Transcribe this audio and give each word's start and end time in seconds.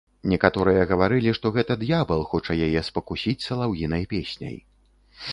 Некаторыя 0.31 0.85
гаварылі, 0.91 1.33
што 1.37 1.51
гэта 1.57 1.75
д'ябал 1.81 2.23
хоча 2.31 2.55
яе 2.67 2.81
спакусіць 2.87 3.45
салаўінай 3.49 4.03
песняй. 4.15 4.57